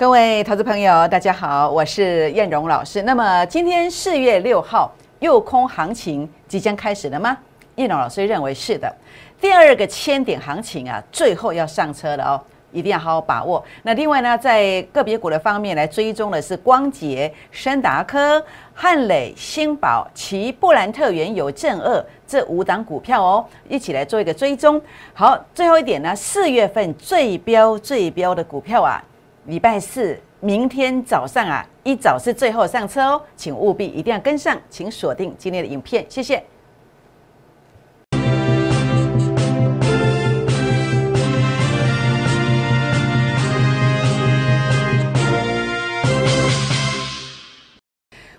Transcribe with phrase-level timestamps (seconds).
[0.00, 3.02] 各位投资朋友，大家好，我是燕荣老师。
[3.02, 7.36] 那么今天四月六号，右空行情即将开始了吗？
[7.74, 8.90] 燕荣老师认为是的。
[9.38, 12.40] 第二个千点行情啊，最后要上车了哦。
[12.72, 13.62] 一定要好好把握。
[13.82, 18.42] 那另外呢，在个别股的方面来追踪的是光捷、深达科、
[18.72, 24.80] 汉磊、新宝、奇布兰特原油、正二这五档股票哦，一起来做一个追踪。
[25.12, 29.02] 好，最后一点呢，四月份最标最标的股票啊，
[29.50, 36.40] 礼拜四明天早上啊，一早是最后上车哦，请务必一定要跟上，请锁定今天的影片，谢谢。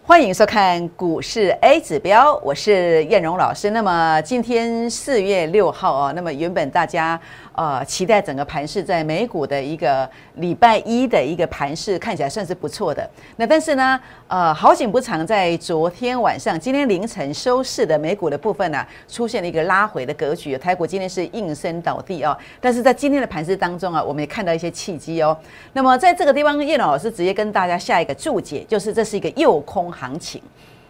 [0.04, 3.70] 欢迎收看股市 A 指标，我是燕荣老师。
[3.70, 7.20] 那么今天四月六号哦，那么原本大家。
[7.54, 13.08] 呃，期待整个盘市在美股的一个礼拜一的一个盘市看起来算是不错的。
[13.36, 20.58] 那但是呢，呃，好景不长，在昨天晚上、今天凌晨收市的美股的部分呢，出现了一个拉回的格局。
[20.58, 22.36] 台股今天是应声倒地哦。
[22.62, 25.38] 但是在今天的盘市当中啊，我们也看到一些契机哦。
[25.74, 30.42] 那么在这个地方，叶老师直接跟大家下一个注解，就是这是一个诱空行情。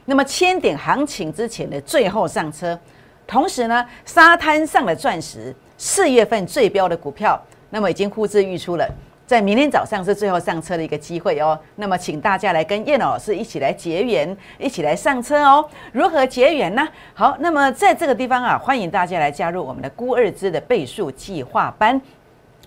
[0.06, 2.78] 那么千点行情之前的最后上车，
[3.26, 5.56] 同时呢，沙滩上的钻石。
[5.78, 8.88] 四月份最标的股票，那么已经呼之欲出了，
[9.26, 11.60] 在明天早上是最后上车的一个机会哦。
[11.76, 15.68] 那么请大家来跟叶老师一起来结缘，一起来上车哦。
[15.92, 16.88] 如何结缘呢？
[17.16, 22.00] 好，那么在这个地方啊，欢迎大家来加入我们的估二支的倍数计划班。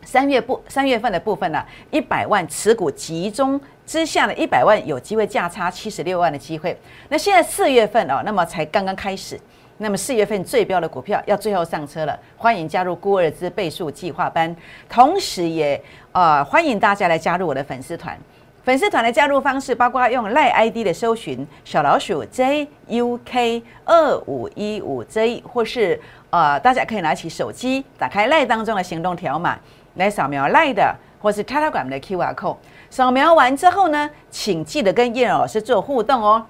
[0.04, 6.76] 三月部三月份的部分呢，一百万持股集中之下的一百万有机会价差七十六万的机会。
[7.08, 9.40] 那现在四月份哦，那么才刚刚开始。
[9.78, 14.54] 那么四月份最标的股票要最后上车了，欢迎加入孤儿资倍数计划班，
[14.88, 15.82] 同时也
[16.12, 18.16] 呃欢迎大家来加入我的粉丝团。
[18.62, 26.00] 粉丝团的加入方式包括用赖 ID 的搜寻小老鼠 JUK 二五一五 J，或是
[26.30, 29.58] 呃大家可以拿起手机打开赖当中的行动条码
[29.94, 32.56] 来扫描赖的，或是 Telegram 的 QR code。
[32.90, 36.44] 扫描完之后呢，请记得跟叶老师做互动哦。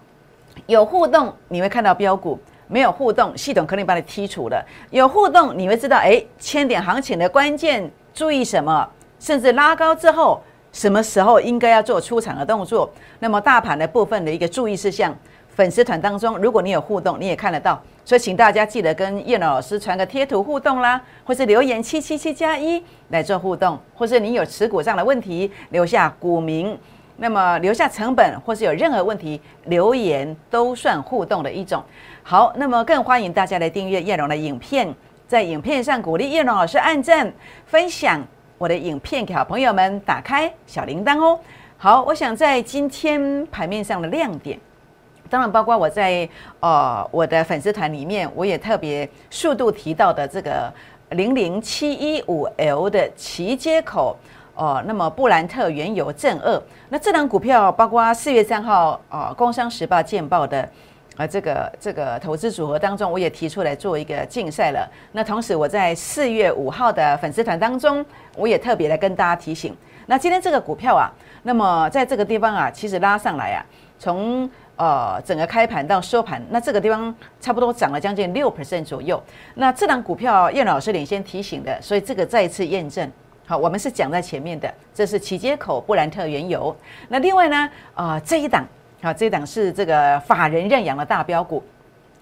[0.67, 2.39] 有互动你会看到标股。
[2.67, 4.65] 没有互动，系统可能把你剔除了。
[4.89, 8.89] 有互动，你会知道，哎，千点行情的关键注意什么？
[9.21, 12.91] 甚至拉高之后，什么时候应该要做出场的动作？
[13.19, 15.15] 那么大盘的部分的一个注意事项，
[15.51, 17.81] 粉丝团当中，如果你有互动，你也看得到。
[18.05, 26.79] 所以，请大家记得跟叶老师传个贴图互动啦，或是留言七七七加一来做互动，或是你有持股上的问题，留下股名，
[27.17, 31.83] 那么留下成本，或是有任何问题留言，都算互动的一种。
[32.23, 34.95] 好，那么更欢迎大家来订阅叶龙的影片，
[35.27, 37.33] 在影片上鼓励叶龙老师按赞、
[37.65, 38.21] 分享
[38.59, 41.41] 我的影片给好朋友们，打开小铃铛哦。
[41.79, 44.59] 好，我想在今天盘面上的亮点，
[45.35, 46.29] 当然包括我在
[46.61, 50.73] 呃我的粉丝团里面，我也特别速度提到的这个
[51.11, 54.17] 零零七一五 L 的齐接口
[54.55, 60.69] 哦，那么布兰特原油正二，那这档股票包括四月三号哦工商时报见报的。
[61.17, 64.89] 啊，这个这个投资组合当中，我也提出来做一个竞赛了。
[65.13, 68.05] 那同时，我在四月五号的粉丝团当中，
[68.37, 69.77] 我也特别来跟大家提醒。
[70.07, 71.07] 那今天这个股票啊，
[71.45, 73.65] 那么在这个地方啊，其实拉上来啊，
[73.97, 79.23] 从呃整个开盘到收盘，那这个地方差不多涨了将近六 percent 左右。
[79.55, 83.11] 那这档股票，叶老师领先提醒的，所以这个再一次验证。
[83.47, 86.75] 好，我们是讲在前面的，这是起接口布兰特原油。
[87.09, 88.67] 那另外呢，啊这一档。
[89.03, 91.63] 好，这一档是这个法人认养的大标股。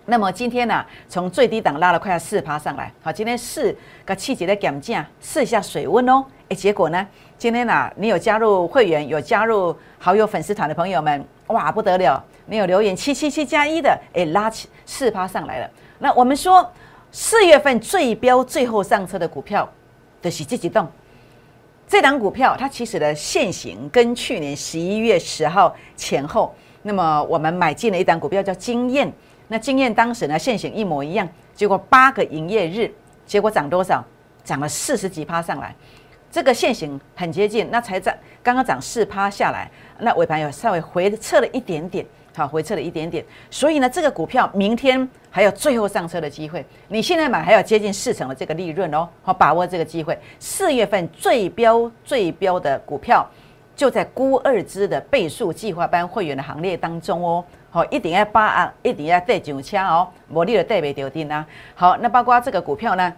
[0.04, 2.92] 那么今天呢，从最低档拉了快要四趴上来。
[3.00, 3.72] 好，今天四
[4.04, 6.24] 个气节的减价，试一下水温哦。
[6.48, 7.06] 哎，结果呢，
[7.38, 12.20] 今天呢，你有加入会员，有加入好友粉丝团的朋友们，哇，不得了！
[12.52, 15.70] 你有留言七七七加一的，哎，拉起四趴上来了。
[16.00, 16.70] 那我们说，
[17.10, 19.66] 四月份最标最后上车的股票
[20.20, 20.86] 的是这几栋。
[21.88, 26.54] 这档股票它其实的现形跟去年十一月十号前后。
[26.82, 29.10] 那么我们买进了一档股票叫经验，
[29.48, 32.92] 那经验当时呢现形一模一样，结果八个营业日，
[33.24, 34.04] 结果涨多少？
[34.44, 35.74] 涨了四十几趴上来，
[36.30, 53.28] 这个现形很接近，那才涨刚刚涨四趴下来，那尾盘有稍微回撤了一点点，好回撤了一点点，所以呢这个股票明天还有最后上车的机会，你现在买还有接近四成的这个利润哦，好把握这个机会，四月份最标最标的股票。
[53.74, 61.44] 就在估二支的倍数计划班会员的行列当中哦，好，一定要八啊，一定要带九枪哦，魔力的代表丢定啊。
[61.74, 63.12] 好，那包括这个股票呢，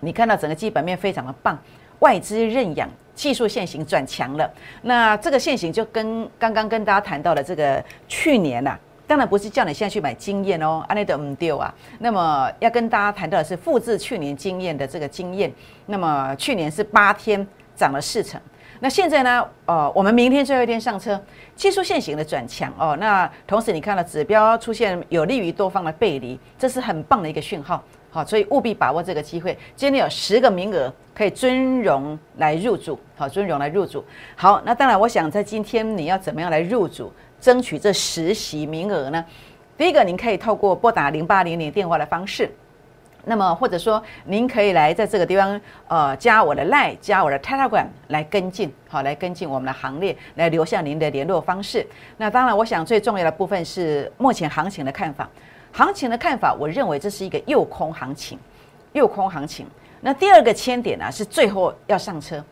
[0.00, 1.58] 你看到整个基本面非常的棒，
[2.00, 4.48] 外资认养技术线型转强了。
[4.82, 8.78] 那这个线型就跟刚刚跟大家谈到的这个去年呐，
[9.08, 11.74] 当然不是叫你现在去买经验哦，安内德唔丢啊。
[11.98, 15.52] 那么要跟大家谈到的是复制去年经验的这个经验。
[15.86, 18.40] 那么去年是八天涨了四成。
[18.78, 19.42] 那现在呢？
[19.64, 21.18] 呃，我们明天最后一天上车，
[21.54, 22.94] 技术线型的转强哦。
[23.00, 27.82] 那同时你看到指标出现有利于多方的背离，这是很棒的一个讯号。
[28.10, 29.56] 好，所以务必把握这个机会。
[29.74, 34.04] 今天有十个名额可以尊荣来入主，好，尊荣来入主。
[34.34, 39.24] 好，那当然，我想在今天你要怎么样来入主，争取这十席名额呢？
[39.76, 42.50] 第一个，您可以透过拨打零八零零电话的方式。
[43.28, 51.84] 那么或者说，您可以来在这个地方，呃，加我的 Line，加我的 Telegram 来跟进，好，来跟进我们的行列，来留下您的联络方式。
[52.16, 55.28] 那当然，我想最重要的部分是目前行情的看法。
[55.76, 58.38] 行情的看法，我认为这是一个诱空行情，
[58.94, 59.66] 诱空行情。
[60.00, 62.42] 那第二个千点呢，是最后要上车。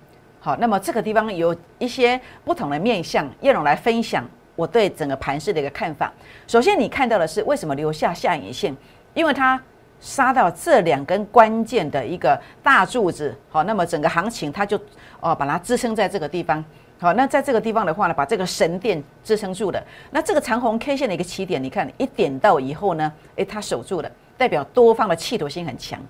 [0.41, 4.23] 好，那么这个地方有一些不同的面向，叶龙来分享
[4.55, 6.13] 我对整个盘势的一个看法。
[6.47, 8.77] 首先，你看到的是为什么留下下影线？
[9.15, 9.59] 因为它。
[10.01, 14.79] 杀到这两根关键的一个大柱子，好，那么整个行情它就
[15.21, 16.63] 哦把它支撑在这个地方，
[16.99, 19.83] 好，那在这个地方的话呢，把这个神殿支撑住了。
[20.11, 26.01] 那这个长红 K 线的一个起点，你看一点到以后呢，诶，它守住了，代表多方的企图心很强。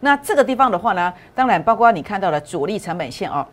[0.00, 3.46] 那这个地方的话呢，当然包括你看到的主力成本线哦，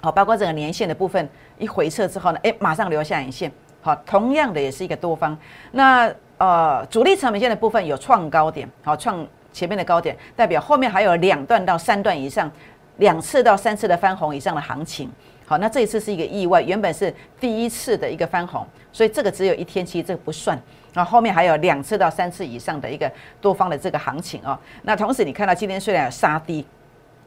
[0.00, 1.28] 好，包括整个年线的部分
[1.58, 3.52] 一回撤之后呢，诶，马上留下影线，
[3.82, 5.36] 好，同样的也是一个多方。
[5.72, 12.50] 那呃，主力成本线的部分有创高点，好创前面的高点，代表后面还有两段到三段以上，
[12.96, 15.10] 两次到三次的翻红以上的行情。
[15.58, 20.60] 那这一次是一个意外，原本是第一次的一个翻红，所以这个只有一天，其实这个不算。
[20.92, 23.10] 然后面还有两次到三次以上的一个
[23.40, 24.58] 多方的这个行情哦。
[24.82, 26.64] 那同时你看到今天虽然有杀低，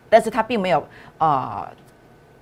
[0.09, 0.87] 但是它并没有
[1.17, 1.71] 啊。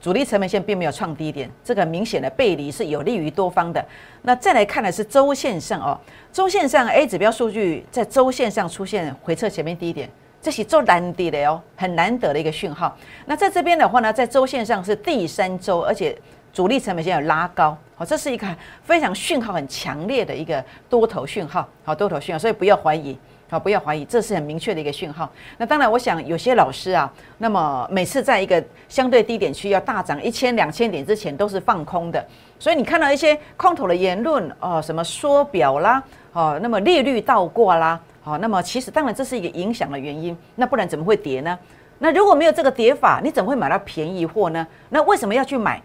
[0.01, 3.81] 主力成本线并没有创低点，这个明显的背离是有利于多方的。
[4.23, 5.97] 那再来看的是周线上哦，
[6.29, 10.09] 周线上 A 指标数据在周线上出现回撤前面低点，
[10.43, 12.95] 这是做难低的哦，很难得的一个讯号。
[13.25, 16.15] 那在这边的话呢，在周线上是第三周，而且
[16.51, 18.45] 主力成本线有拉高，好，这是一个
[18.83, 23.17] 非常讯号很强烈的一个多头讯号，好，多头讯号，所以不要怀疑。
[23.49, 25.29] 好，不要怀疑，这是很明确的一个讯号。
[25.59, 32.25] 那当然，我想有些老师啊，那么每次在一个相对低点区要大涨一千、两千点之前，都是放空的。
[32.57, 36.01] 所以你看到一些空头的言论哦，什么缩表啦，
[36.31, 40.35] 哦，那么利率倒挂啦，好，那么其实当然这是一个影响的原因。
[40.55, 41.59] 那不然怎么会跌呢？
[41.99, 44.65] 那如果没有这个跌法，你怎么会买到便宜货呢？
[44.89, 45.81] 那为什么要去买？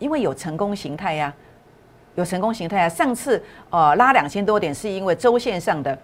[0.00, 1.32] 因为有成功形态呀，
[2.16, 2.88] 有成功形态啊。
[2.88, 5.96] 上次呃拉两千多点，是因为周线上的。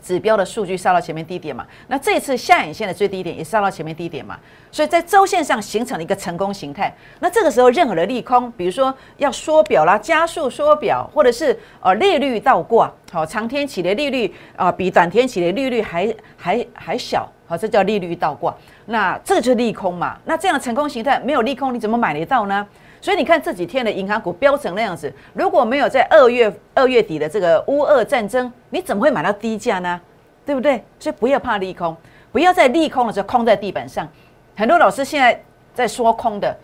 [0.00, 4.38] 指标的数据杀到前面低点嘛，那这次下影线的最低点也杀到前面低点嘛，
[4.72, 6.94] 所以在周线上形成了一个成功形态。
[7.20, 18.54] 那这个时候任何的利空，比如说要缩表啦、加速缩表，或者是呃利率倒挂，好长天期的利率啊比短天期的利率还还还小，好这叫利率倒挂。
[18.86, 20.18] 那这个就是利空嘛。
[20.24, 22.66] 那这样的成功形态没有利空，你怎么买得到呢？
[23.00, 30.00] 所以你看这几天的银行股飙成那样子，如果没有在二月二月底的这个乌俄战争，你怎么会买到低价呢？
[30.44, 30.82] 对不对？
[30.98, 31.96] 所以不要怕利空，
[32.32, 34.08] 不要在利空的时候空在地板上。
[34.56, 35.42] 很多老师现在
[35.74, 36.56] 在说空的，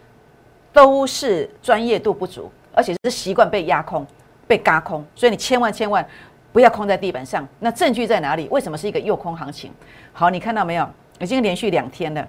[0.72, 4.06] 都是专业度不足，而且是习惯被压空、
[4.46, 5.04] 被嘎空。
[5.14, 6.04] 所以你千万千万
[6.52, 7.46] 不要空在地板上。
[7.60, 8.48] 那证据在哪里？
[8.50, 9.70] 为什么是一个诱空行情？
[10.12, 10.86] 好，你看到没有？
[11.18, 12.28] 已经连续两天了，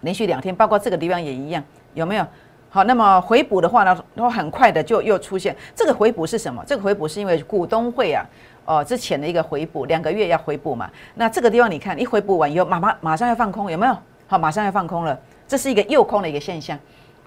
[0.00, 1.62] 连续两天，包括这个地方也一样，
[1.94, 2.26] 有没有？
[2.70, 6.62] 好，那么回补的话呢，然后很快的就又出现这个回补是什么？
[6.66, 8.22] 这个回补是因为股东会啊，
[8.66, 10.90] 哦之前的一个回补，两个月要回补嘛。
[11.14, 13.96] 那这个地方你看，一回补完以后，马马马上要放空，有没有？
[14.26, 16.78] 好，马上要放空了，这是一个诱空的一个现象。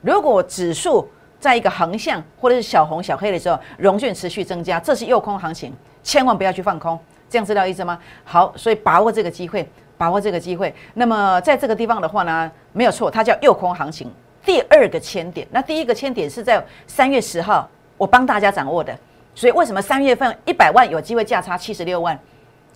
[0.01, 7.97] 如果指数在一个横向或者是小红小黑的时候，融券持续增加，这是诱空行情，千万不要去放空，这样知道意思吗？
[8.23, 9.67] 好，所以把握这个机会，
[9.97, 10.71] 把握这个机会。
[10.93, 14.11] 那么在这个地方的话呢，没有错，它叫诱空行情。
[14.45, 18.97] 第二个千点，那第一个千点是在三月十号，我帮大家掌握的。
[19.33, 22.19] 所以为什么三月份一百万有机会价差七十六万？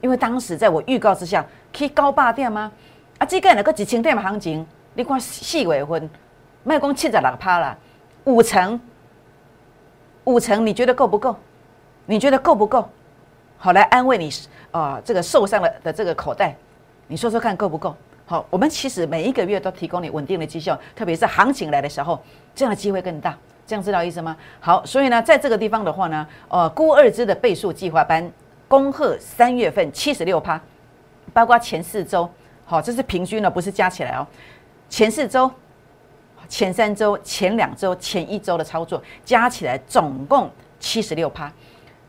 [0.01, 1.45] 因为当时在我预告之下，
[1.75, 2.71] 可以高霸点吗？
[3.17, 6.09] 啊，这个那个几千点的行情，你看四月份
[6.63, 7.77] 卖光七十六趴了，
[8.25, 8.79] 五成，
[10.25, 11.35] 五成，你觉得够不够？
[12.05, 12.87] 你觉得够不够？
[13.57, 14.29] 好，来安慰你
[14.71, 16.55] 啊，这个受伤了的这个口袋，
[17.07, 17.95] 你说说看够不够？
[18.27, 22.19] 好，我们其实每一个月都提供你稳定的绩效，特别是行情来的时候，
[22.55, 23.37] 这样的机会更大。
[23.67, 24.35] 这样知道意思吗？
[24.59, 28.31] 好，所以呢，在这个地方的话呢，呃，估二支的倍数计划班，
[28.67, 30.59] 恭贺三月份七十六趴，
[31.33, 32.29] 包括前四周，
[32.65, 34.27] 好，这是平均的，不是加起来哦。
[34.87, 35.51] 前四周
[36.47, 40.47] 前三周、前两周、前一周的操作加起来总共
[40.79, 41.51] 七十六趴，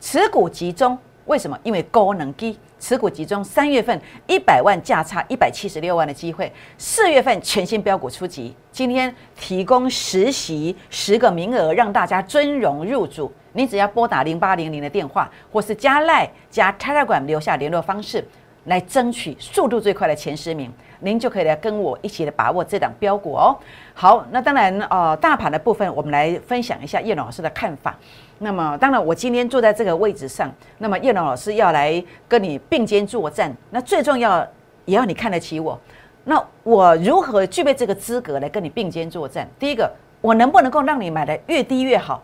[0.00, 0.98] 持股集中。
[1.24, 1.58] 为什么？
[1.62, 3.42] 因为高能低，持股集中。
[3.42, 8.54] 三月份一百万价差一百七十六万的机会，四月份全新标股出击。
[8.70, 13.32] 今天提供实习十个名额，让大家尊荣入主。
[13.52, 18.22] 你只要拨打零八零零的电话，或是加赖加 Telegram 留下联络方式，
[18.64, 20.70] 来争取速度最快的前十名，
[21.06, 23.56] 您就可以来跟我一起来把握这档标股哦。
[23.94, 27.96] 好，那当然呃，大盘的部分，我们来分享一下叶老师的看法。
[28.38, 33.54] 那么，当然，我今天坐在这个位置上，那么叶老师要来跟你并肩作战。
[33.70, 34.46] 那最重要，
[34.84, 35.80] 也要你看得起我。
[36.24, 39.48] 那我如何具备这个资格来跟你并肩作战？
[39.58, 42.20] 第一个，我能不能够让你买的越低越好？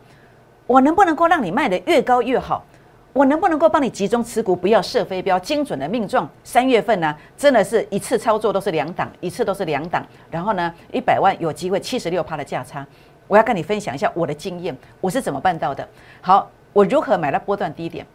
[0.66, 2.64] 我能不能够让你卖的越高越好？
[3.12, 6.26] 我能不能够帮你集中持股，不要射飞镖，精准的命中？
[6.42, 10.06] 三月份呢，真的是一次操作都是两档，一次都是两档。
[10.30, 12.86] 然后呢，一百万有机会七十六趴的价差。
[13.28, 15.86] 我要跟你分享一下我的经验，我是怎么办到的。
[16.22, 18.06] 好，我如何买到波段低点？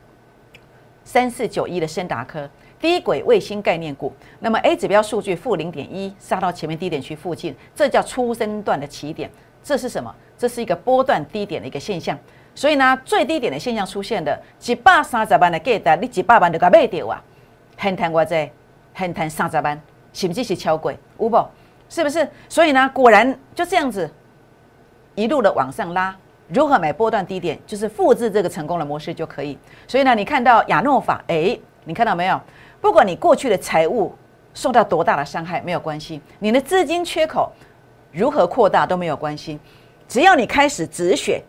[1.03, 2.49] 三四九一的深达科
[2.79, 9.29] 低轨卫星概念股，那么 A 指标数据负零点一，杀到前面低点区附近，这叫初升段的起点。
[9.63, 10.13] 这是什么？
[10.37, 12.17] 这是一个波段低点的一个现象。
[12.57, 14.35] 所以呢，最低点的现象出现的，
[14.65, 17.21] 一百三十万的价单，你一百万就该卖掉啊！
[17.77, 18.51] 很谈我这，
[18.95, 19.79] 很谈三十万，
[20.11, 20.97] 是不是是超贵？
[21.19, 21.37] 有不？
[21.87, 22.27] 是不是？
[22.49, 24.11] 所以呢，果然就这样子。
[25.13, 26.15] 一路的往上拉，
[26.47, 27.59] 如何买波段低点？
[27.67, 29.55] 就是复制这个成功的模式就可以。
[29.87, 32.41] 所以呢，你看到亚诺法，哎，你看到没有？
[32.81, 34.15] 不管你过去的财务
[34.55, 36.19] 受到多大的伤害，没有关系。
[36.39, 37.51] 你的资金缺口
[38.11, 39.59] 如何扩大都没有关系。
[40.07, 41.43] 只要你开始止血，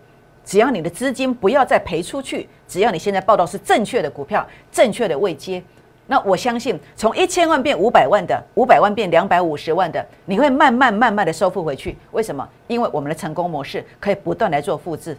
[0.49, 5.63] 只要你的资金不要再赔出去，只要你现在报道是正确的股票，正确的位阶。
[6.07, 11.95] 那我相信，从一千万变五百万的，五百万变两百五十万的，你会慢慢慢慢的收复回去。
[12.13, 12.49] 为什么？
[12.67, 15.15] 因为我们的成功模式可以不断来做复制。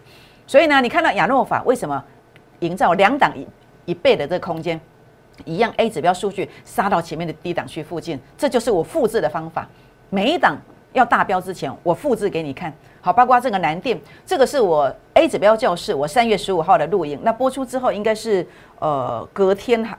[0.47, 2.03] 所以呢，你看到亚诺法为什么
[2.61, 3.47] 营造两档一
[3.85, 4.81] 一倍的这个空间，
[5.45, 9.69] 一样 A 指标数据杀到前面的低档区附近，这就是我复制的方法。
[10.09, 10.57] 每一档
[10.93, 13.13] 要大标之前，我复制给你看好。
[13.13, 17.19] 包括这个南电，这个是我 A 指标教室，我三月十五号的录影。
[17.23, 18.45] 那播出之后，应该是
[18.79, 19.97] 呃隔天哈。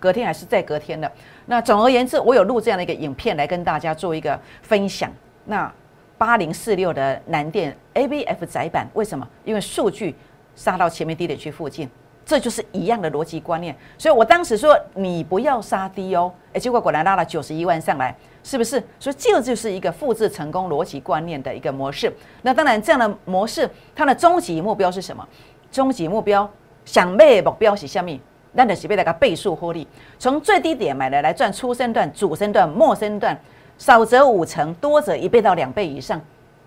[0.00, 1.10] 隔天还是再隔天的。
[1.46, 5.10] 那总而言之，我有录这样的一个影片来跟大家做一个分享。
[5.46, 5.72] 那
[6.18, 9.26] 八零四六的南电 A B F 窄板，为什么？
[9.46, 10.14] 因为数据
[10.54, 11.88] 杀到前面低点区附近，
[12.26, 13.74] 这就是一样的逻辑观念。
[13.96, 18.14] 所以我当时说你不要杀低哦，哎，结果果然拉了九十一万上来，
[18.44, 18.80] 是不是？
[19.00, 22.12] 所以这就是一个复制成功逻辑观念的一个模式。
[22.42, 25.26] 那当然，这样的模式它的终极目标是什么？
[25.72, 26.48] 终极目标
[26.84, 28.20] 想卖目标是下面。
[28.56, 29.84] 那的是被大家倍数获利，
[30.16, 33.36] 从最低点买来来赚初升段、主升段、末升段，
[33.78, 36.20] 少则五成，多则一倍到两倍以上。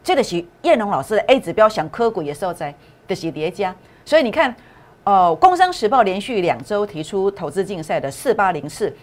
[0.04, 2.76] 这个是燕龙老师的 A 指标想科股也受灾
[3.08, 3.74] 的是叠加。
[4.04, 4.54] 所以你看，
[5.06, 8.94] 呃，工商时报连续两周提出投资竞赛的四八零四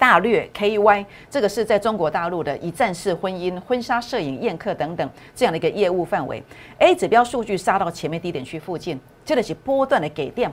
[0.00, 6.42] 大略 KY，这个是在中国大陆的一站式婚姻、婚纱摄影、宴客等等这样的一个业务范围。
[6.78, 10.50] A 指标数据杀到前面低点区附近，这个是波段的给电。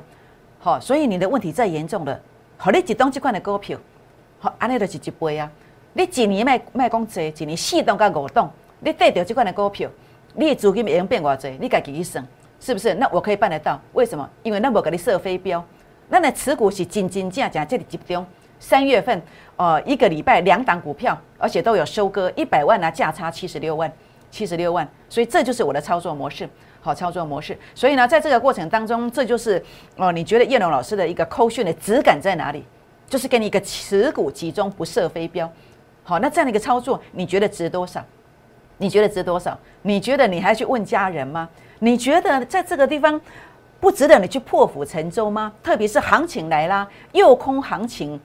[0.60, 2.20] 好，所以你的问题再严重了。
[2.58, 3.80] 好，你一档这款的股票，
[4.38, 5.50] 好，安尼就是一倍啊。
[5.94, 8.52] 你一年卖卖讲济，一年四档甲五档，
[8.82, 9.90] 你得到这款的股票，
[10.34, 12.28] 你的资金会用变偌济，你家己去算，
[12.60, 12.94] 是不是？
[12.96, 14.30] 那我可以办得到，为什么？
[14.44, 15.64] 因为那无给你设飞镖，
[16.10, 18.26] 那的持股是真真正正这里集中。
[18.60, 19.22] 三月份，
[19.56, 23.92] 呃，一个礼拜两档股票，而且都有收割一百万啊，价差七十六万，
[24.32, 26.48] 七十六万，所以这就是我的操作模式。
[26.80, 29.62] 好操作模式，所以呢，在这个过程当中，这就是
[29.98, 32.64] 哦，你觉得叶龙老师的一个扣讯的质感在哪里？
[33.10, 35.52] 就是给你一个持股集中，不设飞镖。
[36.04, 38.02] 好，那这样的一个操作，你觉得值多少？
[38.78, 39.58] 你觉得值多少？
[39.82, 41.50] 你觉得你还去问家人吗？
[41.80, 43.20] 你觉得在这个地方
[43.82, 45.52] 不值得你去破釜沉舟吗？
[45.62, 48.18] 特别是行情来啦，诱空行情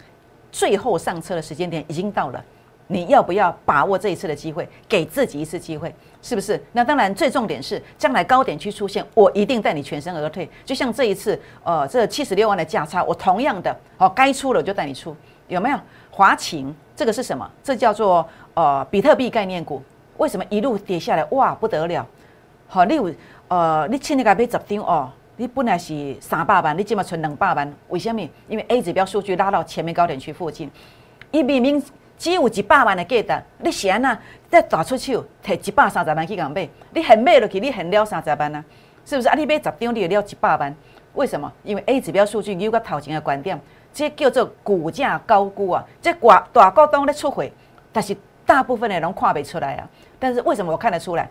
[0.53, 2.45] 最后上车的时间点已经到了。
[2.89, 6.63] 你要不要把握这一次的机会，给自己一次机会，是不是？
[6.73, 10.47] 那当然，最重点是将来高点区出现，我一定带你全身而退。
[10.63, 15.17] 就像这一次，呃，这七十六万的价差，我同样的，好，该出了我就带你出，
[15.49, 15.79] 有没有？
[16.11, 17.49] 华勤这个是什么？
[17.63, 19.81] 这叫做呃比特币概念股，
[20.19, 21.25] 为什么一路跌下来？
[21.31, 22.07] 哇，不得了！
[22.67, 23.11] 好，你有
[23.49, 25.11] 呃，你请那个买十张哦，
[25.43, 28.23] 你本来是三百万，你即嘛存两百万，为什么？
[28.47, 30.71] 因为 A 指标数据拉到前面高点区附近，
[31.33, 31.83] 伊明明。
[32.17, 34.17] 只有一百万的价值，你是安那
[34.49, 38.65] 再大出手，摕一百三十万去共买，你现买落去，你现了三十万啊？
[39.05, 39.35] 是不是啊？
[39.35, 40.73] 你买十张，你就了一百万？
[41.15, 41.53] 为什么？
[41.65, 43.61] 因为 A 指标数据有个头前的观点，
[43.93, 45.85] 这叫做股价高估啊！
[46.01, 47.45] 这大大股东咧出货，
[47.93, 49.89] 但是大部分的人看不出来啊。
[50.21, 51.29] 但是为什么我看得出来？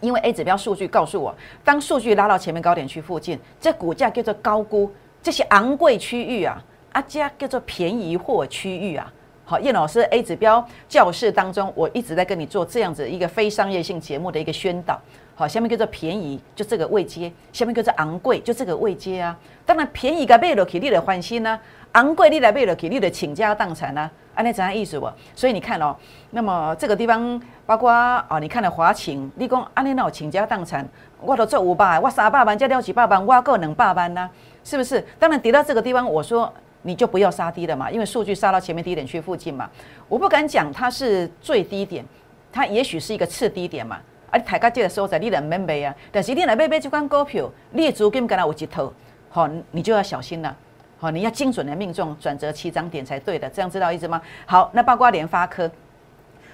[0.00, 1.34] 因为 A 指标数据告诉我，
[1.64, 4.90] 当数据拉到前面高点区附近，这股价叫做高估，
[5.22, 9.12] 这些昂贵区域啊，啊，家叫做便宜货区域啊。
[9.44, 14.98] 好，叶老师 A 指标教室当中，我一直在跟你做这样子一个非商业性节目的一个宣导。
[15.34, 19.36] 好，下面叫做便宜，就这个位阶；下面叫做昂贵，就这个位阶啊。
[19.66, 21.58] 当然，便宜该买落去，你的欢心呢；
[21.92, 24.10] 昂贵你来买落去，你的倾家荡产呢。
[24.34, 25.10] 安尼怎样意思不？
[25.34, 25.94] 所以你看哦，
[26.30, 30.86] 那么这个地方包括啊，你看了华勤，你讲安尼那倾家荡产，
[31.20, 34.28] 我都做五百，我三百万加了几百万，我够两百万呢，
[34.64, 35.04] 是不是？
[35.18, 39.68] 当然跌到这个地方，我说你就不要杀低了嘛，因为数据杀到前面低点区附近嘛，
[40.08, 42.04] 我不敢讲它是最低点，
[42.50, 43.98] 它也许是一个次低点嘛。
[44.30, 48.90] 啊，大家这个所在你能免买啊，但是你来买买这款股票，你的资金跟它有一头，
[49.28, 50.56] 好，你就要小心了。
[51.02, 54.22] 好，你要精准的命中转折起涨点才对的，这样知道意思吗？
[54.46, 55.68] 好，那包括联发科，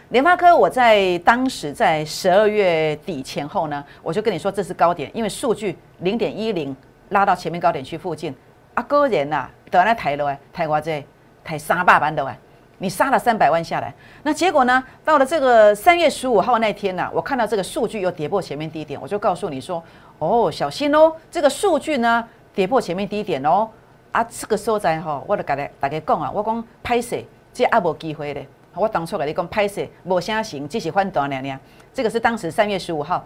[0.08, 6.74] 联发科我在当时在十二月底前后呢，我就跟你说这是高点，因为数据零点一零
[7.10, 8.34] 拉到前面高点区附近，
[8.72, 11.04] 啊，个人呐都在抬了，抬我这
[11.44, 12.38] 抬三百万的哎，
[12.78, 19.84] 你杀了三百万下来，那结果呢，到了这个三月十五号那天呢，我看到这个数据又跌破前面低点，我就告诉你说，
[20.18, 23.68] 哦，小心哦，这个数据呢跌破前面低点哦。
[24.12, 27.16] 啊，这个所在吼，我就甲你大家讲啊，我讲拍摄，
[27.52, 28.46] 这也无机会咧。
[28.74, 31.58] 我当初甲你讲拍摄无啥行，只是反弹两两。
[31.92, 33.24] 这个是当时三月十五号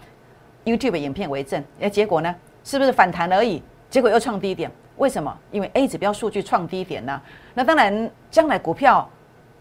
[0.64, 1.62] YouTube 影片为证。
[1.80, 2.34] 哎，结果呢，
[2.64, 3.62] 是不是反弹而已？
[3.90, 5.36] 结果又创低点，为什么？
[5.50, 7.20] 因为 A 指标数据创低点呢。
[7.54, 9.08] 那当然，将来股票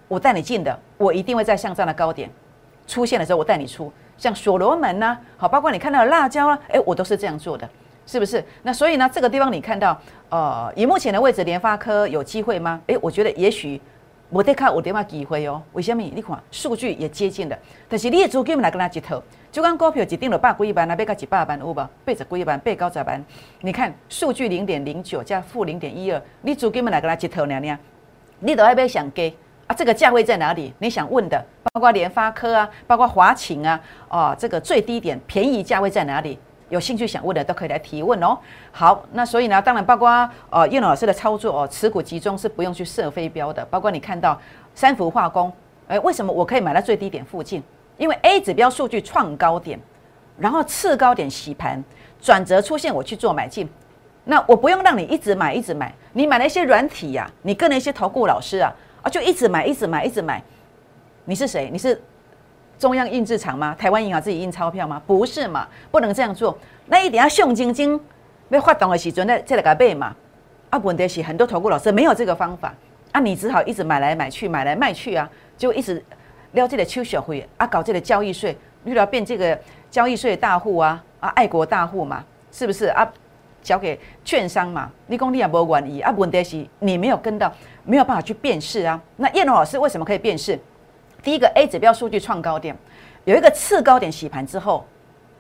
[0.07, 2.29] 我带你进的，我一定会在向上的高点
[2.87, 3.91] 出现的时候，我带你出。
[4.17, 7.67] 像所罗门呐，好，包括你看到的辣椒啊，哎，我都是这样做的。
[8.11, 8.43] 是不是？
[8.63, 12.81] 那所以呢，这个地方你看到，呃，以目前的位置，联发科有机会吗？
[12.87, 13.79] 诶，我觉得也许
[14.29, 15.63] 我得看我电话机会哦。
[15.71, 16.03] 为什么？
[16.13, 21.89] 你看数据也接近了，但是你的资金来跟他接头，就讲股票一定了百几万，那别个几百万有吧？
[22.03, 23.23] 八十几万，八高十万。
[23.61, 27.79] 你看数据零点零九加负零点一二，你资金来跟他接头娘娘，
[28.39, 29.33] 你都要不要想给
[29.67, 29.73] 啊？
[29.73, 30.73] 这个价位在哪里？
[30.79, 36.37] 你想问的，包括联发科啊，包括华勤啊，哦，这个最低点便宜价位在哪里？
[36.71, 38.37] 有兴趣想问的都可以来提问哦。
[38.71, 40.09] 好，那所以呢，当然包括
[40.49, 43.63] 呃叶老师的操作哦，持股集中是不用去设飞镖的。
[43.65, 44.39] 包括你看到
[44.73, 45.51] 三幅化工，
[45.87, 47.61] 哎，为什么我可以买到最低点附近？
[47.97, 49.77] 因为 A 指标数据创高点，
[50.39, 51.83] 然后次高点洗盘
[52.21, 53.69] 转折出现，我去做买进。
[54.23, 60.41] 那我不用让你一直买一直买，你买了一些软体呀，你跟了一些投顾老师啊啊，就一直买一直买一直买。
[61.25, 61.69] 你是谁？
[61.69, 62.01] 你是？
[62.81, 63.75] 中央印制厂吗？
[63.77, 64.99] 台湾银行自己印钞票吗？
[65.05, 66.57] 不是嘛，不能这样做。
[66.87, 67.99] 那一定要熊晶晶
[68.49, 70.15] 要发动的时阵，再再来个买嘛。
[70.71, 72.73] 啊，问题是很多投顾老师没有这个方法，
[73.11, 76.03] 啊，你只好一直买来买去，买来卖去啊，就一直
[76.53, 79.55] 撩这个秋小会啊，搞这个交易税，遇到变这个
[79.91, 83.07] 交易税大户啊，啊，爱国大户嘛，是不是啊？
[83.61, 86.11] 交给券商嘛，你讲你也无愿意啊？
[86.17, 88.99] 问题是你没有跟到，没有办法去辨识啊。
[89.17, 90.59] 那叶龙老师为什么可以辨识？
[91.23, 92.75] 第一个 A 指标数据创高点，
[93.25, 94.85] 有一个次高点洗盘之后，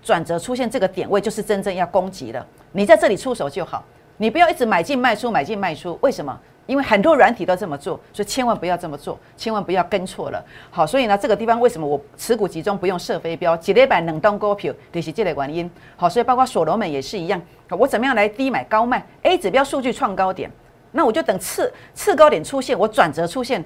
[0.03, 2.45] 转折出现这个点位，就是真正要攻击了。
[2.71, 3.83] 你在这里出手就好，
[4.17, 5.97] 你不要一直买进卖出买进卖出。
[6.01, 6.39] 为什么？
[6.67, 10.41] 因为很多软体都这么做，所以千万不要这么做，千万不要跟错了。
[10.69, 13.57] 好，所以呢，这个地方为什么我持股集中不用设飞镖？
[13.57, 15.69] 几类板冷冻股票就是这类原因。
[15.97, 17.41] 好，所以包括所罗门也是一样。
[17.69, 20.49] 我怎么样来低买高卖？A 指标数据创高点，
[20.91, 23.65] 那我就等次次高点出现，我转折出现。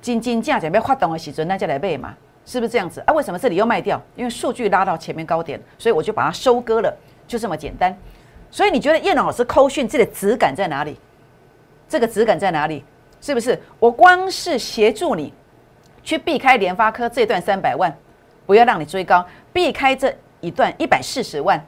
[0.00, 2.14] 金金价准备发动的时阵，那就来卖嘛，
[2.46, 3.12] 是不是这样子啊？
[3.12, 4.00] 为什么这里又卖掉？
[4.14, 7.96] 因为数据拉到前面高点，所以我就把它收割了，就这么简单。
[8.50, 10.96] 所以你觉得叶老师扣讯这个质感在哪里？
[11.88, 12.84] 这个质感在哪里？
[13.20, 13.58] 是不是？
[13.80, 15.32] 我光是协助你
[16.02, 17.92] 去避开联发科这段三百万，
[18.46, 21.62] 不要让你追高，避开这一段一百四十万，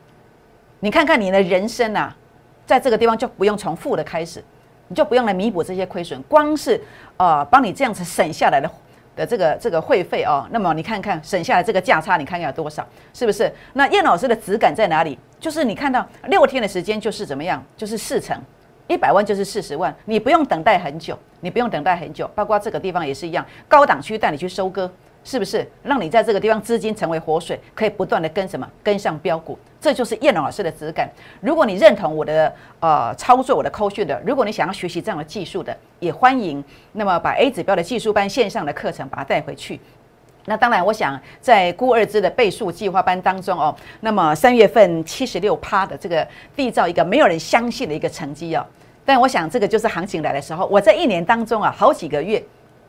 [0.78, 2.16] 你看看你的人生啊，
[2.64, 4.42] 在这个地方就不用从负的开始。
[4.88, 6.82] 你就不用来弥补这些亏损，光是
[7.20, 8.70] 啊帮你这样子省下来的
[9.14, 13.52] 的这个这个会费哦，那么你看看省下来这个价差，你看看有多少，是不是？
[13.74, 15.18] 那燕老师的质感在哪里？
[15.38, 18.40] 就是你看到六天的时间就是怎么样，就是四成，
[18.86, 24.90] 一百万就是四十万，你不用等待很久，你不用等待很久，包括这个地方也是一样，高档区带你去收割。
[25.22, 29.58] 是不是让你在这个地方资金成为活水，可以不断的跟什么跟上标股？
[29.80, 31.10] 这就是叶老师的质感。
[31.40, 36.62] 如果你认同我的呃操作，我的扣讯的，如果你想要学习这样的技术的，也欢迎。
[36.92, 39.80] 那么把 A 指标的技术班线上的课程把它带回去。
[40.46, 48.66] 那当然，我想在估二支的倍数计划班当中哦，那么三月份七十六趴的这个缔造一个没有人相信的一个成绩哦。
[49.04, 52.42] 但我想这个就是行情来的时候，我在一年当中啊好几个月。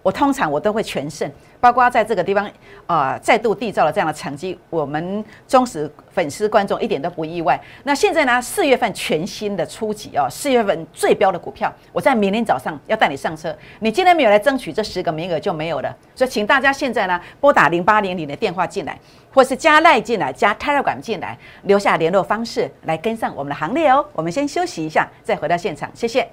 [0.03, 2.49] 我通常我都会全胜，包括在这个地方
[2.87, 7.59] 啊，再度缔造了这样的成绩，我们忠实粉丝观众一点都不意外。
[7.83, 13.55] 那现在呢，四月份全新的初级哦，四月份最标的股票，我在明天早上要带你上车。
[13.79, 18.97] 你今天没有来争取这十个名额就没有了，所以请大家现在呢拨打零八零零的电话进来，
[19.31, 24.03] 或是加赖进来，加 Telegram 进来，留下联络方式来跟上我们的行列哦。
[24.13, 26.27] 我们先休息一下，再回到现场，谢谢。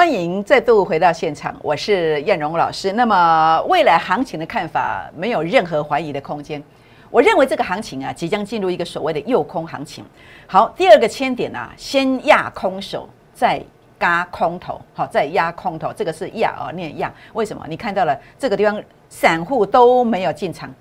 [0.00, 2.90] 欢迎再度回到现场，我是燕荣老师。
[2.92, 6.62] 那么未来行情的看法没有任何怀疑的空间。
[7.10, 10.02] 我认为这个行情啊，即将进入一个所谓的诱空行情。
[10.46, 13.62] 好，第二个千点啊，先压空手，再
[13.98, 17.12] 嘎空头，好，再压空头，这个是压哦，念压。
[17.34, 17.62] 为什么？
[17.68, 20.72] 你看到了这个地方，散户都没有进场，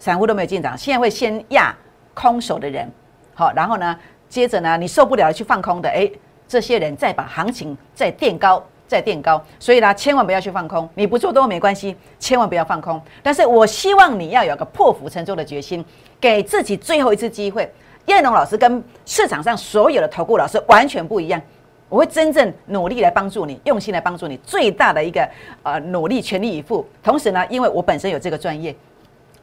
[0.00, 1.72] 散户都没有进场，现在会先压
[2.14, 2.90] 空手的人，
[3.32, 3.96] 好，然后呢，
[4.28, 6.10] 接着呢，你受不了去放空的，哎。
[6.48, 10.88] 这些人再把行情再垫高，再垫高，所以呢，千万不要去放空。
[10.94, 13.00] 你不做多没关系，千万不要放空。
[13.22, 15.84] 但是我希望你要有个破釜沉舟的决心，
[16.20, 17.70] 给自己最后一次机会。
[18.06, 21.42] 叶龙老师跟市场上所有的投顾老师完全不一样，
[21.88, 25.28] 我会真正努力来帮助你，用心来帮助你，最大的一个
[25.64, 26.86] 呃努力，全力以赴。
[27.02, 28.72] 同时呢，因为我本身有这个专业，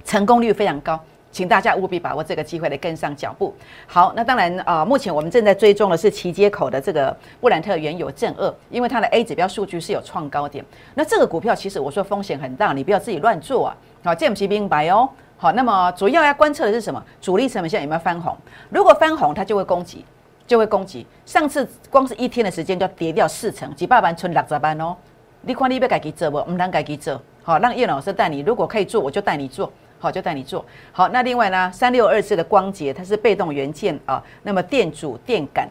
[0.05, 0.97] 成功率非常高。
[1.33, 3.53] 请大家务必把握这个机会来跟上脚步。
[3.87, 10.63] 好，那当然啊，目前我们正在追踪的是齐接口的这个布兰特原油正二，因为它的 A 指标数据是有创高点。
[10.93, 13.75] 那这个股票其实我说风险很大，你不要自己乱做啊。
[14.03, 15.09] 好，这样子明白哦。
[15.35, 17.03] 好，那么主要要观测的是什么？
[17.19, 18.37] 主力成本线有没有翻红？
[18.69, 20.05] 如果翻红，它就会攻击，
[20.45, 21.05] 就会攻击。
[21.25, 24.95] 上次光是一天的时间就跌掉四成，几百万存六十万哦。
[25.41, 26.39] 你看你要改己做不？
[26.51, 27.19] 唔能改己做。
[27.41, 29.69] 好，让叶老师带你，如果可以做，我就带你做。
[30.03, 31.07] 好，就带你做好。
[31.07, 34.21] 那另外呢，三六二四的光捷，它是被动元件啊。
[34.41, 35.69] 那么电阻电感，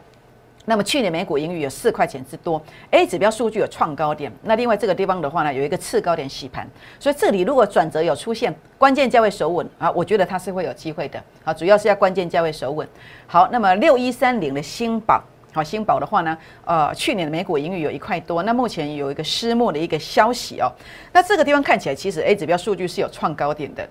[0.65, 2.59] 那么去年每股盈余有四块钱之多。
[2.89, 4.31] A 指标数据有创高点。
[4.41, 6.67] 那另外这个地方的话呢，有一个次高点洗盘，
[6.99, 11.23] 所以这里如果转折有出现，关键价位守稳啊，我觉得它是会有机会的。
[11.43, 12.87] 好，主要是要关键价位守稳。
[13.27, 15.23] 好，那么六一三零的新宝。
[15.53, 16.35] 好，新宝的话呢，
[16.65, 20.71] 呃，去年的美股盈余有一块多，那目前有一个私募的一个消息哦，
[21.11, 23.87] 那这个地方看起来其实 A 指标数据是有创高点的，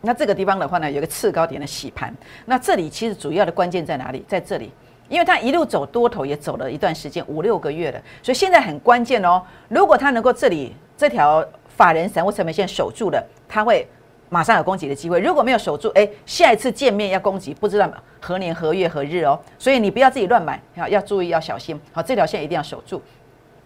[0.00, 2.12] 那这个地方的话呢，有个次高点的洗盘，
[2.46, 4.24] 那这里其实主要的关键在哪里？
[4.26, 4.72] 在这里，
[5.08, 13.86] 因为它一路走多头也走了一段时间，五六个月了，所以现在很关键哦，如果它能够这里这条法人散户成本线守住了，它会。
[14.28, 23.00] 马上有攻击的机会，如果没有守住，哎，下一次见面要攻击，不知道何年何月何日哦，所以你不要自己乱买，要要注意要小心，好，这条线一定要守住。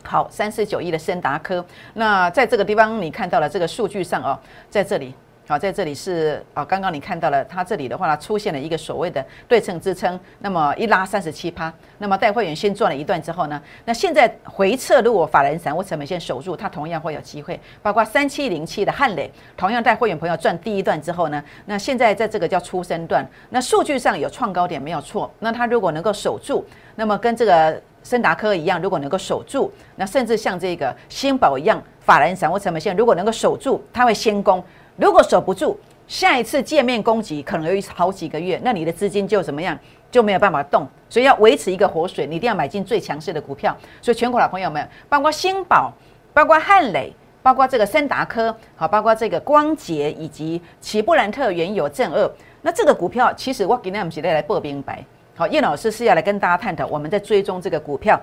[0.03, 5.15] 好，三四九一的森达科，那在这个地方你看到了这个数据上哦，在这里。
[5.51, 34.63] 好，在这里是啊，刚刚你看到了，它这里的话呢，出现了一个所谓的对称支撑，那么一拉三十七趴，那么带会员先赚了一段之后呢，那现在回撤，如果法人散户成本线守住，它同样会有机会，包括三七零七的汉磊，同样带会员朋友赚第一段之后呢，那现在在这个叫出生段，那数据上有创高点没有错，那它如果能够守住，那么跟这个森达科一样，如果能够守住，那甚至像这个新宝一样，法兰散户成本线如果能够守住，它会先攻。
[35.01, 39.77] 如果守不住，下一次见面攻击可能有好几个月，那你的资金就怎么样，
[40.11, 40.87] 就没有办法动。
[41.09, 43.75] 所以要维持一个活水，你一定要买进最强势的股票。
[44.03, 45.91] 所以全国老朋友们，包括新宝、
[46.35, 47.11] 包括汉磊、
[47.43, 55.03] 包括这个森达科，好，包括这个光捷以及奇布兰特原油正二，那这个股票其实我今天我们是来报明白。
[55.35, 58.21] 好，叶老师是要来跟大家探讨，我们在追踪这个股票。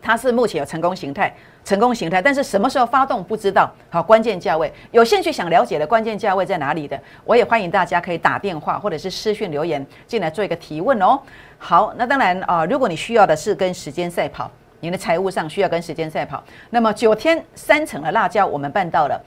[0.00, 1.34] 它是目前有成功形态，
[1.66, 3.68] 成功形态，但是什么时候发动不知道。
[3.90, 11.18] 好，关键价位，有兴趣想了解的关键价位在哪里的，我也欢迎大家可以打电话或者是私讯留言进来做一个提问哦。
[11.58, 14.48] 好，那当然啊，如果你需要的是跟时间赛跑，
[14.78, 19.20] 你的财务上需要跟时间赛跑，那么九天三层的辣椒我们办到了。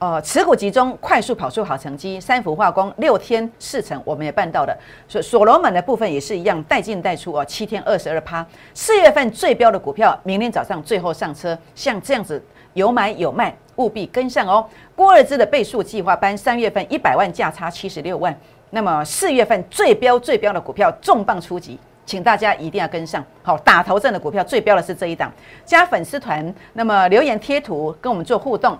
[0.00, 2.20] 呃，持股集中，快速跑出好成绩。
[2.20, 4.78] 三氟化工六天四成，我们也办到了。
[5.08, 8.46] 所所罗门的部分也是一样，带进带出哦，七天二十二趴。
[8.72, 12.40] 四月份最标的股票，明天早上最后上车，像这样子
[12.74, 14.64] 有买有卖，务必跟上哦。
[14.94, 18.32] 郭二芝的倍数计划班，三月份一百万价差七十六万，
[18.70, 23.24] 那么四月份最标最标的股票重磅出击，请大家一定要跟上。
[23.42, 25.32] 好，打头阵的股票最标的是这一档，
[25.64, 28.78] 加粉丝团，那么留言贴图跟我们做互动。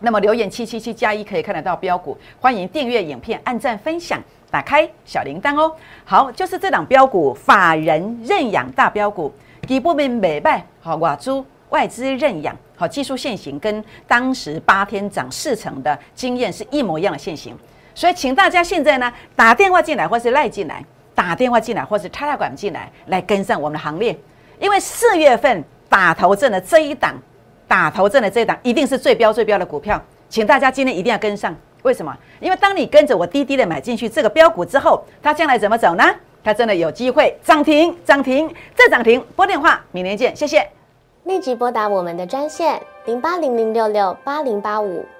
[0.00, 5.74] 那么留言七七七加一可以看得到标股，欢迎订阅影片、按赞、分享、打开小铃铛哦。
[6.04, 9.32] 好，就是这档标股，法人认养大标股，
[9.62, 17.56] 底部面美败，好外资外资认养，好技术线型跟当时八天涨四成的经验是一模一样的线型。
[17.94, 24.16] 所以请大家现在呢打电话进来，或是赖进来，打电话进来，或是插插管进来，来跟上我们的行列。
[24.60, 27.14] 因为四月份打头阵的这一档，
[27.68, 31.54] 打头阵的这一档一定是最标最标的股票，请大家今天一定要跟上。
[31.82, 32.16] 为什么？
[32.40, 36.04] 因为当你跟着我滴滴的买进去这个标股之后，它将来怎么走呢？
[36.42, 39.24] 它真的有机会涨停，涨停再涨停。
[39.34, 40.68] 拨电话，明年见，谢谢。
[41.24, 45.04] 立即拨打我们的专线零八零零六六八零八五